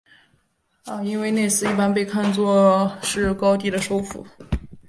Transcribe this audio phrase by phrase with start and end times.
[1.05, 4.25] 印威内斯一般被看作是高地的首府。